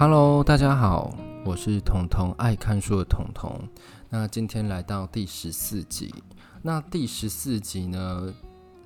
[0.00, 3.68] Hello，大家好，我是彤彤爱看书的彤彤。
[4.08, 6.10] 那今天来到第十四集，
[6.62, 8.32] 那第十四集呢，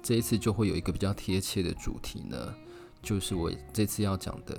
[0.03, 2.53] 这一次就会有一个比较贴切的主题呢，
[3.01, 4.59] 就是我这次要讲的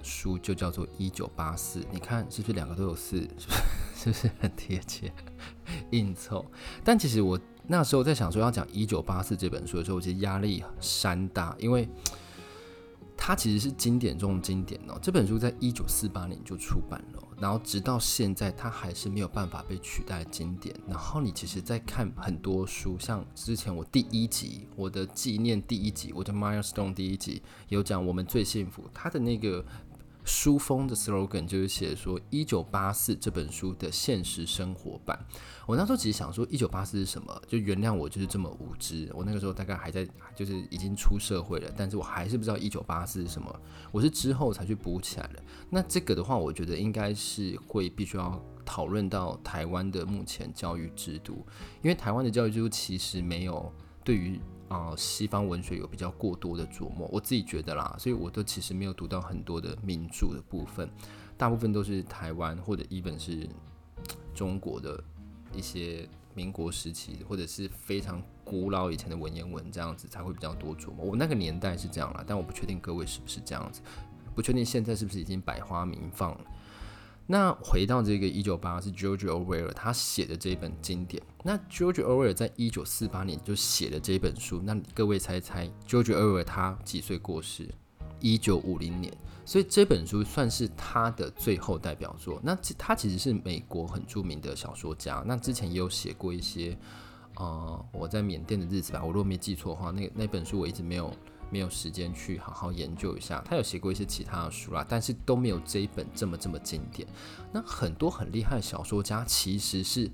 [0.00, 1.80] 书就叫做《一九八四》。
[1.90, 3.16] 你看是不是两个都有四？
[3.36, 3.60] 是不是？
[3.96, 5.12] 是不是很贴切？
[5.90, 6.46] 硬凑。
[6.84, 11.88] 但其实我那时候在想说要讲《一九八四》这本书的时候，我其实压力山大，因为。
[13.30, 14.98] 它其实是经典中的经典哦。
[15.00, 20.74] 这本书在一九四八年就出版了，然后直到现在，它还是没有办法被取代的经典。
[20.88, 29.64] 然后你其实，在看很多书，像之前我第一集，我的纪念第一集，我的 Milestone 第一集有讲我们最幸福，它的那个。
[30.22, 35.18] 书封的 slogan 就是写说《一九八四》这本书的现实生活版。
[35.70, 37.42] 我那时候其实想说，《一九八四》是什么？
[37.46, 39.08] 就原谅我就是这么无知。
[39.14, 43.60] 我那个时候大概还在，就是已经出社会了，但是我还是不知道《一九八四》是什么。
[43.92, 45.40] 我是之后才去补起来的。
[45.70, 51.46] 那这个的话，我觉得应该是会必须要讨论到台湾的目前教育制度，
[51.82, 54.40] 因为台湾的教育制度其实没有对于。
[54.70, 60.88] 啊、西方文学有比较过多的琢磨，我自己觉得啦，所以我都其实没有读到很多的名著的部分，
[61.36, 63.48] 大部分都是台湾或者一本是
[64.32, 65.02] 中国的
[65.52, 71.04] 一些民国时期或者是非常古老以前的文言文这样子才会比较多琢磨。
[71.04, 73.80] 我那个年代是这样啦，但我不确定各位是不是这样子，
[74.34, 76.40] 不确定现在是不是已经百花齐放了。
[77.26, 81.22] 那回到这个一九八是 George Orwell 他写的这一本经典。
[81.44, 84.60] 那 George Orwell 在一九四八年就写了这一本书。
[84.64, 87.68] 那各位猜猜，George Orwell 他几岁过世？
[88.20, 89.12] 一九五零年。
[89.44, 92.40] 所以这本书算是他的最后代表作。
[92.42, 95.22] 那他其实是美国很著名的小说家。
[95.26, 96.78] 那之前也有写过一些，
[97.36, 99.00] 呃，我在缅甸的日子吧。
[99.02, 101.12] 我如果没记错的话，那那本书我一直没有。
[101.52, 107.08] 没有时间去好好研究一下，他有写过一些其他的书啦，但是都没有这一本这么这么经典。
[107.50, 110.08] 那很多很厉害的小说家，其实是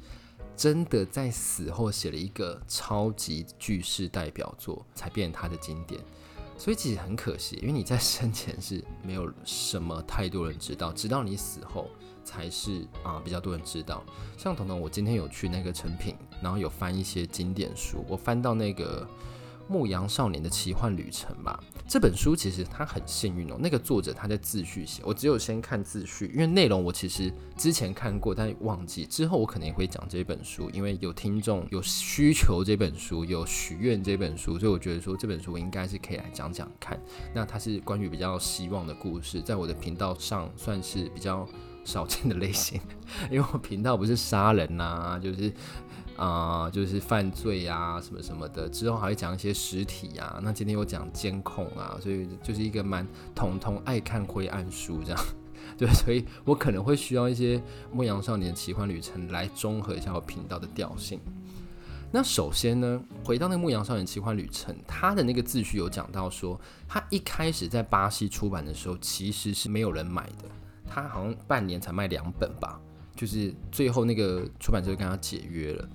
[0.56, 6.00] 真的在死后写了一个超级巨噬代表作，才变成他的经典。
[6.58, 11.88] 所以其实很可惜，因为你在生前是没有什么太多人知道，直到你死后
[12.24, 14.02] 才是啊、比较多人知道。
[14.36, 19.06] 像彤彤，我今天有去那个成品，然后有翻一些经典书，我翻到那个。
[19.68, 23.56] 牧羊少年的奇幻旅程吧，这本书其实他很幸运哦。
[23.58, 29.04] 那个作者他在自序写，我只有先看自序，因为内容我其实之前看过，但忘记。
[29.04, 37.00] 之后我可能也会讲这本书，因为有听众有需求这本书，有许愿这本书，所以我觉得说这本书我应该是可以来讲讲看。
[37.34, 41.44] 那它是关于比较希望的故事，在我的频道上算是比较
[41.84, 42.80] 少见的类型，
[43.30, 45.52] 因为我频道不是杀人呐、就是。
[46.16, 50.40] 啊、就是犯罪啊，什么什么的，之后还会讲一些实体啊。
[50.42, 55.24] 那今天又讲监控啊，所以就是一个蛮统统爱看灰暗书这样，
[55.76, 57.58] 对，所以我可能会需要一些
[57.92, 61.20] 《牧羊少年奇幻旅程》来综合一下我频道的调性。
[62.12, 70.48] 那首先呢，回到那个《牧羊少年奇幻旅程》，他的那个自序有讲到说，他一开始在巴西出版的时候，其实是没有人买的，
[70.88, 72.80] 他好像半年才卖两本吧。
[73.16, 75.88] 就是最后那个出版社跟他解约了，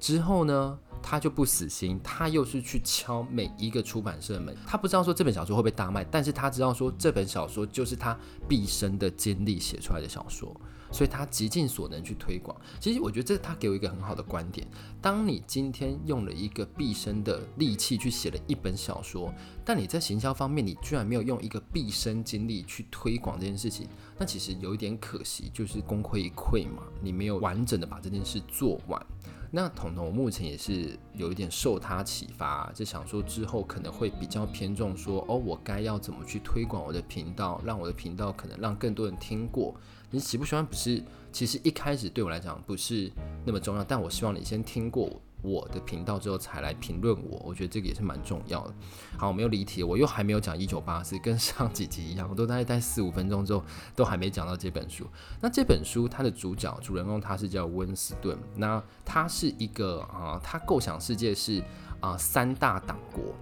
[0.00, 4.54] 之后呢，他就不死心，他又是去敲每一个出版社的门。
[4.66, 8.18] 他不知道说这本小说会被大卖，但是他知道说这本小说就是他
[8.48, 10.54] 毕生的精力写出来的小说。
[10.94, 12.56] 所以他极尽所能去推广。
[12.78, 14.64] 其实我觉得这他给我一个很好的观点：
[15.02, 19.34] 当你今天用了一个毕生的力气去写了一本小说，
[19.64, 26.84] 但你在行销方面你居然没有用一个毕生精力去推广这件事情，那其实有一点可惜，就是功亏一篑嘛。
[27.02, 29.04] 你没有完整的把这件事做完。
[29.50, 39.72] 那彤彤，目前也是有一点受他启发，就想说之后可能会比较偏重说，哦，我该要怎么去推广我的频道，让我的频道可能让更多人听过。
[40.14, 41.02] 你喜不喜欢不是，
[41.32, 43.10] 其实一开始对我来讲不是
[43.44, 45.68] 那么重要，但我希望你先听过我。
[45.74, 48.74] 的频道之后才来评论我，我觉得这个也是蛮重要的。
[49.18, 53.64] 好，我没有离题，我又还没有讲一九八四，跟上几集一样，我都大概待四五分钟之后
[53.96, 55.04] 都还没讲到这本书。
[55.40, 61.60] 那这本书它的主角主人公他是叫温斯顿，那他是一个啊，他构想世界是
[61.98, 63.34] 啊三大党国，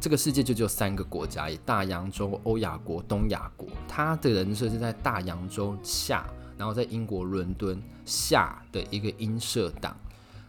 [0.00, 3.68] 这个世界就只有三个国家，以大洋洲、欧亚国、东亚国。
[3.86, 6.26] 他的人设是在大洋洲下，
[6.56, 9.94] 然后在英国伦敦下的一个英社党。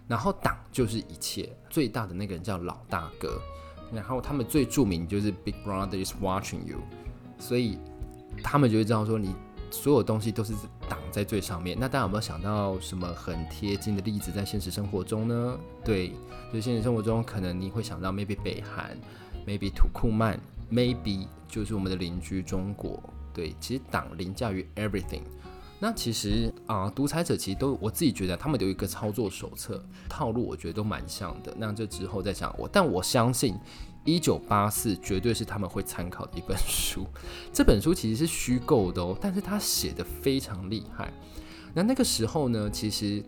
[0.08, 3.42] 然后党就是一切最大的那个人叫老大哥，
[3.94, 6.80] 然后他们最著名就是 Big Brother is watching you，
[7.40, 7.78] 所以
[8.44, 9.34] 他们就会知道说你
[9.70, 10.54] 所有东西都是
[10.90, 11.78] 党在最上面。
[11.80, 15.58] 那大家有没有想到什么很贴近的例子在现实生活中呢？
[15.82, 16.10] 对，
[16.52, 18.98] 就现实生活中可能你会想到 maybe 北韩
[19.46, 20.40] ，maybe 土库曼
[20.72, 23.02] ，maybe 就是我们的邻居中国。
[23.34, 25.22] 对，其实党凌驾于 everything。
[25.80, 31.54] 那其实啊，独裁者其实都我自己觉得他们有一个操作手册套路，我觉得都蛮像的。
[31.58, 33.56] 那这之后再讲我，但我相信。
[34.04, 37.06] 一九八四绝对是他们会参考的一本书。
[37.54, 41.14] 这本书其实是虚构的哦，但是他写的非常厉害。
[41.72, 43.24] 那那个时候呢，其实。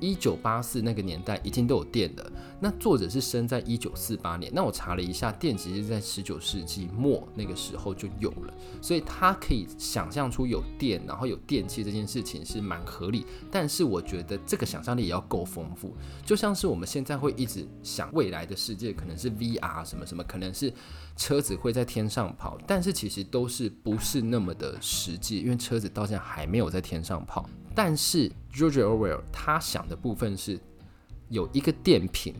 [0.00, 2.32] 一九八四那个年代已经都有电了。
[2.58, 4.50] 那作者是生在一九四八年。
[4.54, 13.24] 那我查了一下，电其实是在十九世纪末那个时候就有了，所以他可以想象出有电，然后有电器这件事情是蛮合理。
[13.50, 15.94] 但是我觉得这个想象力也要够丰富，
[16.24, 20.72] 就像是我们现在会一直想未来的世界可能是 VR 什么什么，可能是
[21.16, 27.48] 车子会在天上跑，但是其实都是不是那么的实际，因为车子到现在还没有在天上跑。
[27.74, 30.58] 但是 George Orwell 他想的部分是
[31.28, 32.34] 有一个电瓶，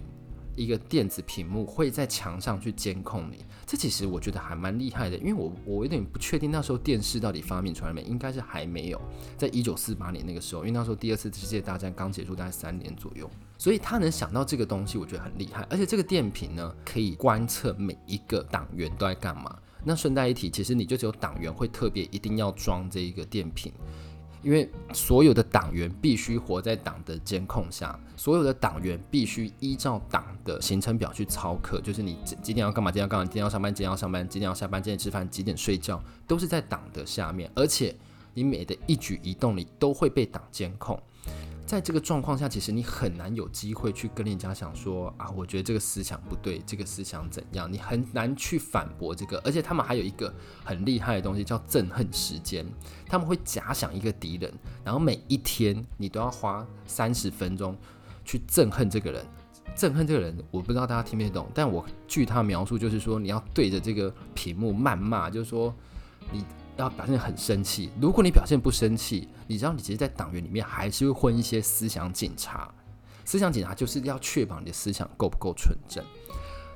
[0.56, 3.44] 一个电子屏幕会在墙上去监控你。
[3.64, 9.00] 这其实我觉得还蛮厉害的，因为我我有点不确定那时候电视到底发明出来没，应该是还没有。
[9.38, 15.64] 在一九四八年那个时候，因为那时候第二次世界大战刚结束，大概三年左右，所以他能想到这个东西，我觉得很厉害。
[15.70, 19.56] 而且这个电瓶呢，可以观测每一个党员都在干嘛。
[19.84, 23.72] 那顺带一提，其实你就只有党员会特别一定要装这一个电瓶。
[24.42, 37.94] 因为所有的党员必须活在党的监控下，所有的党员必须依照党的行程表去操课，就是你几点要干嘛，几点要干嘛，几点要上班，几点要上班，几点要下班，几点吃饭，几点睡觉，都是在党的下面，而且
[38.32, 41.00] 你每的一举一动，你都会被党监控。
[41.70, 49.38] 在这个状况下，其实你很难有机会去跟人家讲说啊，我觉得这个思想不对，这个思想怎样，你很难去反驳这个。
[49.44, 50.34] 而且他们还有一个
[50.64, 52.66] 很厉害的东西叫憎恨时间，
[53.06, 54.52] 他们会假想一个敌人，
[54.82, 57.78] 然后每一天你都要花三十分钟
[58.24, 59.24] 去憎恨这个人。
[59.76, 65.72] 憎恨这个人，我不知道大家听没懂，但我据他描述就是说，你要对着这个屏幕谩骂，就是说
[66.32, 66.44] 你。
[66.80, 67.90] 要表现很生气。
[68.00, 72.72] 如果你表现不生气，你知道你其实，在党员里面还是会混一些思想警察。
[73.24, 76.04] 思想警察就是要确保你的思想够不够纯正。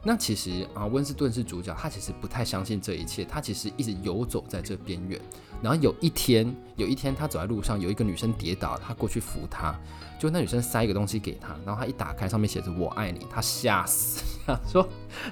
[0.06, 5.18] 那其实啊，温斯顿是主角，他其实不太相信这一切，他其实一直游走在这边缘。
[5.62, 9.74] 然后有一天，有一天他走在路上，有一个女生跌倒，他过去扶她，
[10.18, 14.86] 就那女生塞一个东西给他，然后他一打开，上面写着“我爱你”，他吓死， 想说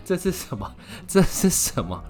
[0.07, 0.75] 这是什么？
[1.07, 2.03] 这是什么？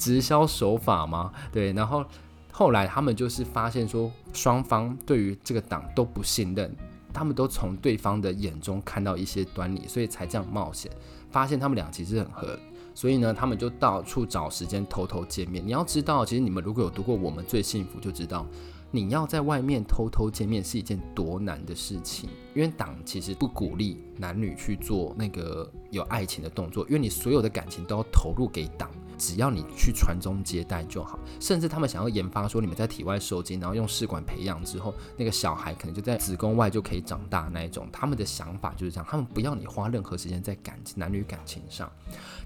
[0.00, 1.30] 直销手法吗？
[1.52, 2.02] 对，然后
[2.50, 6.74] 后来他们就是发现说，双方对于这个党都不信任，
[7.12, 10.90] 他们都从对方的眼中看到一些端倪，所以才这样冒险，
[11.30, 12.58] 发现他们俩其实很合，
[12.94, 15.64] 所以呢，他们就到处找时间偷偷见面。
[15.64, 18.46] 你要知道，其实你们如果有读过《我们最幸福》，就知道
[18.90, 28.90] 你要在外面偷偷见面是一件多难的事情，因为党其实不鼓励男女去做那个有爱情的动作，因为你所有的感情都要投入给党。
[29.20, 37.86] 只要你去传宗接代就好，甚至他们想要研发说，你们在体外受精，然后用试管培养之后，那个小孩可能就在子宫外就可以长大那一种。
[37.92, 41.92] 他们的想法就是这样，他们不要你花任何时间在感情、男女感情上。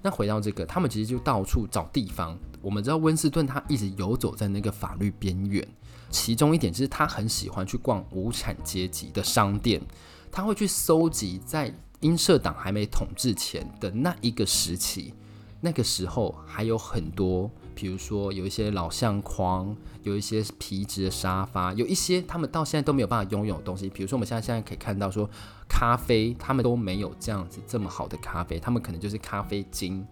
[0.03, 2.37] 那回到这个，他们其实就到处找地方。
[2.61, 5.65] 我们知道温斯顿他一直游走在那个法律边缘，
[6.11, 9.81] 其中一点就是他很喜欢去逛无产阶级的商店，
[10.33, 15.15] 他会去搜集在英社党还没统治前的那一个时期。
[15.65, 23.89] 那个时候还有很多，比如说有一些老相框，有一些皮质的沙发，有一些他们到现在都没有办法拥有的东西。
[23.89, 25.27] 比如说我们现在现在可以看到说，
[25.67, 30.07] 咖啡他们都没有这样子这么好的咖啡，他们可能就是咖啡精，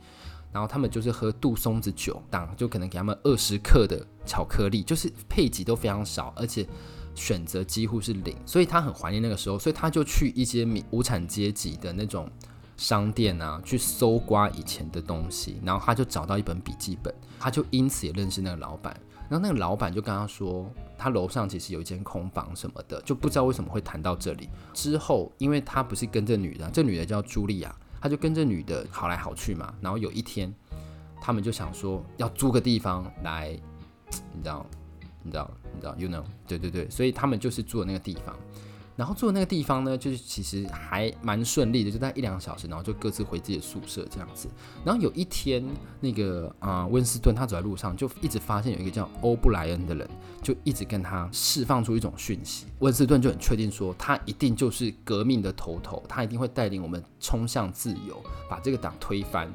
[0.50, 6.66] 然后他们就是喝杜松子酒，当就可能给他们二十克的巧克力，就是配给都非常少，而且
[7.14, 12.26] 选择几乎是零，所以他很怀念那个时候，所以他就去一些无产阶级的那种。
[12.76, 18.98] 商店啊，去搜刮以前的东西，然后他就找到一本笔记本，他就因此也认识那个老板。
[19.28, 24.46] 然后那个老板就跟他说，他楼上其实有一间空房什么的，就不知道为什么会谈到这里。
[24.74, 29.72] 之后，因为他不是跟这女的，这女的叫茱莉亚，他就跟这女的好来好去嘛。
[29.80, 30.52] 然后有一天，
[31.18, 33.58] 他们就想说要租个地方来，
[34.34, 34.66] 你知道，
[35.22, 38.36] 你知道，你知道，you know，对对对，所以他们就是住的那个地方。
[38.94, 44.48] 然后住的那个地方呢，就是其实还蛮顺利的，就在一两个小时，然后就各自回自己的宿舍这样子。
[44.84, 45.64] 然后有一天，
[46.00, 50.08] 那个啊、温斯顿他走在路上，就一直发现有一个叫欧布莱恩的人，
[50.42, 52.66] 就一直跟他释放出一种讯息。
[52.80, 59.50] 温斯顿就很确定说，他一定就是革命的头头，他一定会带领我们冲向自由，把这个党推翻。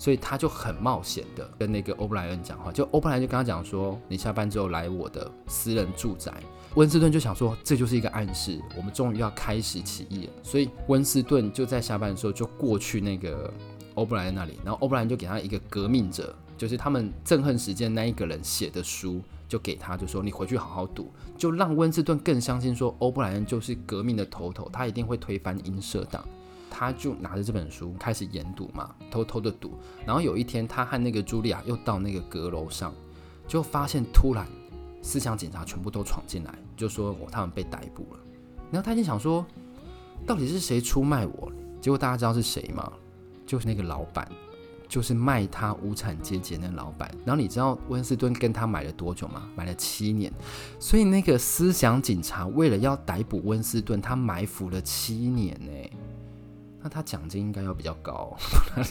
[0.00, 6.32] 所以他就很冒险的跟那个欧布莱恩讲话，就欧布莱恩就跟他讲说，你下班之后来我的私人住宅。
[6.76, 10.32] 温斯顿就想说，这就是一个暗示，我们终于要开始起义了。
[10.42, 13.52] 所以温斯顿就在下班的时候就过去那个
[13.94, 26.24] 欧布莱恩那里，然后欧布莱恩就给他一个革命者，就是他们憎恨时间那一个人写的书，就给他，就说你回去好好读，就让温斯顿更相信说欧布莱恩就是革命的头头，他一定会推翻英社党。
[26.80, 29.78] 他就拿着这本书开始研读嘛，偷偷的读。
[30.06, 32.94] 然后有一天，他和那个茱莉亚又到那个阁楼上，
[33.46, 34.46] 就发现突然
[35.02, 38.20] 思想警察全部都闯进来，就说我他们被逮捕了。
[38.70, 39.44] 然后他就想说，
[40.26, 41.52] 到底是谁出卖我？
[41.82, 42.90] 结果大家知道是谁吗？
[43.44, 44.26] 就是那个老板。
[44.88, 49.48] 就是卖他无产阶级的那老板，然后你知道温斯顿跟他买了多久吗？
[49.54, 50.32] 买了七年，
[50.80, 55.90] 所以那个思想警察为了要逮捕温斯顿，他埋伏了七年呢。
[56.82, 58.88] 那他奖金应该要比较高，不然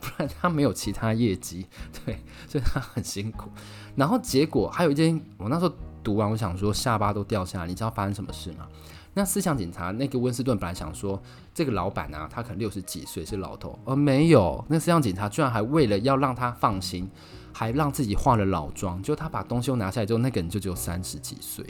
[0.00, 1.66] 不然他没有其他业绩，
[2.04, 3.50] 对，所以他很辛苦。
[3.96, 8.68] 然后结果还有一件，我那时候读完，我想说下巴都掉下来，你知道发生什么事吗？
[9.12, 11.20] 那思想警察那个温斯顿本来想说，
[11.52, 14.64] 这个老板啊，他可能六十几岁是老头，而没有。
[14.68, 17.10] 那思想警察居然还为了要让他放心，
[17.52, 19.02] 还让自己化了老妆。
[19.02, 21.66] 就他把东西都拿下来之后，那个人就只有三十几岁，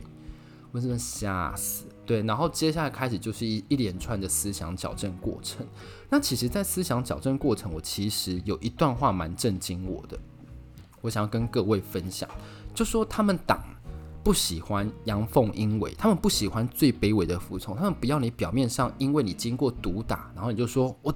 [0.73, 1.87] 温斯顿吓死。
[2.11, 5.65] 对，然后接下来开始就是一一连串的思想矫正过程。
[6.09, 10.19] 那其实，在思想矫正过程，我其实有一段话蛮震惊我的，
[11.03, 12.29] 我想要跟各位分享，
[12.75, 13.63] 就说他们党。
[14.23, 21.15] 不喜欢阳奉阴违，他们不喜欢最卑微的服从，他们不要你表面上因为你经过毒打，然后你就说我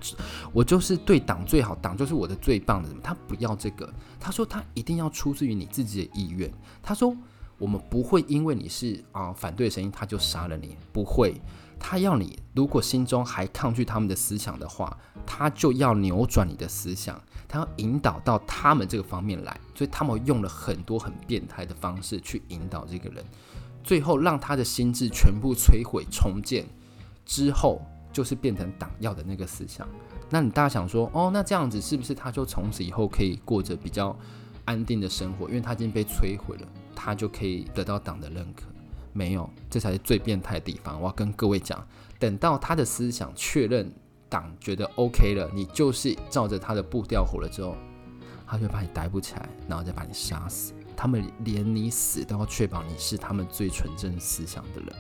[0.55, 2.99] 我就是对党最好，党就是我的最棒的人。
[3.03, 6.51] 他不要这个，他说他一定要出自于你自己的意愿。
[6.83, 7.15] 他说
[7.59, 11.41] 我们不会因为你是啊、反对声音，他就杀了你，不会。
[11.79, 14.97] 他要你如果心中还抗拒他们的思想的话，
[15.27, 17.21] 他就要扭转你的思想。
[17.47, 23.25] 他要引导到他们这个方面来，所以他们用了很多很变态的方式去引导这个人，
[23.85, 26.65] 最后让他的心智全部摧毁重建
[27.25, 27.81] 之后，
[28.13, 29.87] 就是变成党要的那个思想。
[30.31, 34.17] 那你大家想说，哦，那这样子是不是他就从此以后可以过着比较
[34.65, 35.47] 安定的生活？
[35.49, 38.65] 因为他已经被摧毁了，他就可以得到党的认可？
[39.13, 41.01] 没有，这才是最变态的地方。
[41.01, 41.87] 我要跟各位讲，
[42.19, 43.93] 等到他的思想确认。
[44.27, 47.77] 党觉得 OK 了，你就是照着他的步调活了之后，
[48.45, 50.73] 他就把你逮捕起来，然后再把你杀死。
[50.97, 54.93] 他们连你死都要确保你是他们最纯正思想的人。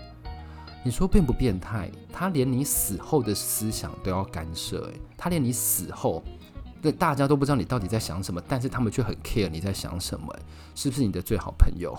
[0.84, 1.90] 你说变不变态？
[2.12, 6.22] 他连你死后的思想都要干涉，诶，他连你死后，
[6.84, 10.32] 那大家都不知道你到底在想什么，但是他们却很 care 你在想什么，
[10.76, 11.98] 是不是你的最好朋友？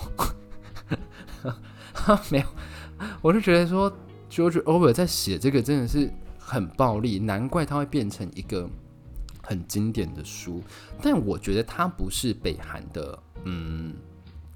[2.30, 2.46] 没有，
[3.22, 3.92] 我就觉得说
[4.30, 6.10] ，George Orwell 在写这个真的是。
[6.48, 8.70] 很暴力，难怪它会变成一个
[9.42, 10.62] 很经典的书。
[11.02, 13.96] 但我觉得它不是北韩的嗯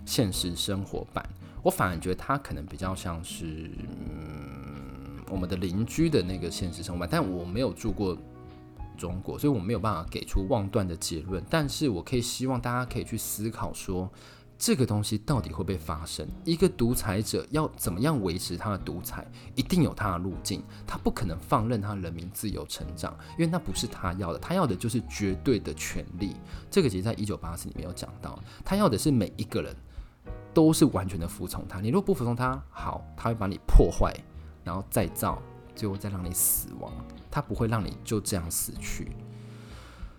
[0.06, 1.28] 现实生活版，
[1.64, 7.10] 我反而觉得它可能比较像是嗯我们的邻居的那个现实生活版。
[7.12, 8.16] 但我没有住过
[9.00, 11.44] 中国，所以我没有办法给出妄断的结论。
[11.50, 14.08] 但是我可以希望大家可以去思考说。
[14.62, 16.28] 这个东西到底会不会发生？
[16.44, 19.26] 一个独裁者要怎么样维持他的独裁，
[19.56, 20.62] 一定有他的路径。
[20.86, 24.40] 他不可能放任他人民自由成长，因为那不是他要的。
[24.40, 26.36] 他要的就是绝对的权利。
[26.70, 29.74] 这个其实在《一九八四》里面有讲到，他要的是每一个人
[30.54, 31.80] 都是完全的服从他。
[31.80, 34.14] 你如果不服从他，好，他会把你破坏，
[34.66, 35.42] 然后再造，
[35.80, 36.92] 最后再让你死亡。
[37.32, 39.12] 它不会让你就这样死去。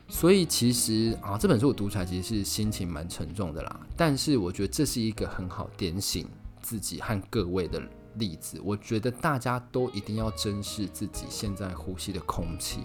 [0.08, 3.80] 所以其实啊，这本书我读起来其实是心情蛮沉重的啦。
[3.96, 6.26] 但是我觉得这是一个很好点醒
[6.62, 7.82] 自己和各位的
[8.14, 8.60] 例子。
[8.64, 12.80] 我觉得大家都一定要珍视自己现在呼吸的空气，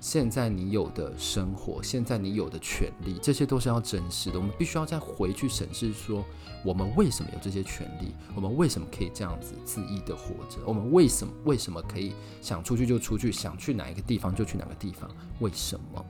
[0.00, 4.38] 现在你有的生活，现在你有的权利，这些都是要珍视的。
[4.38, 6.24] 我们必须要再回去审视说，
[6.64, 8.14] 我们为什么有这些权利？
[8.34, 10.58] 我们为什么可以这样子恣意的活着？
[10.64, 15.10] 我们为什么为什么可以想出去就出去，想去哪一个地方就去哪个地方？
[15.40, 16.04] 为什么？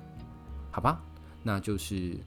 [0.71, 1.01] 好吧，
[1.43, 2.19] 那就是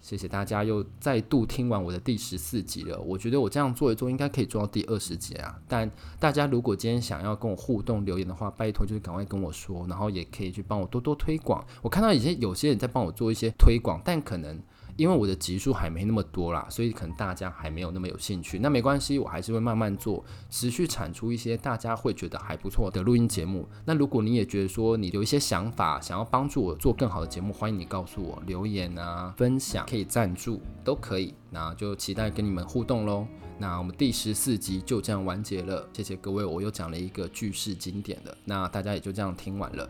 [0.00, 2.98] 谢谢大家又再度听完我的第十四集了。
[3.00, 5.58] 我觉得我这样做一做，应该可以做到第二十集啊。
[5.68, 11.64] 但大家如果今天想要跟我互动留言的话，拜托就是赶快跟我说，然后也可以去帮我多多推广。
[11.82, 14.60] 我看到已经有些人在帮我做一些推广，但可能。
[15.00, 18.58] 因为我的集数还没那么多啦，所以可能大家还没有那么有兴趣。
[18.58, 23.66] 那没关系，我还是会慢慢做，持续产出一些大家会觉得还不错的录音节目。
[23.86, 31.32] 那如果你也觉得说你有一些想法，想要帮助我做更好的节目，欢迎你告诉我，留言啊、分享、可以赞助都可以。
[31.48, 33.26] 那就期待跟你们互动喽。
[33.56, 39.88] 那我们第十四集就这样完结了，谢谢各位，我又讲了一个句式经典的，那大家也就这样听完了，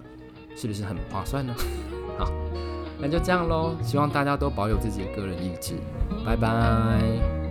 [0.54, 1.52] 是不是很划算呢？
[2.16, 2.79] 好。
[3.00, 5.74] 那就这样喽，希望大家都保有自己的个人意志，
[6.24, 7.49] 拜拜。